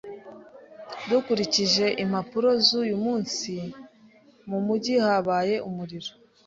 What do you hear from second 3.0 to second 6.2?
munsi, mu mujyi habaye umuriro.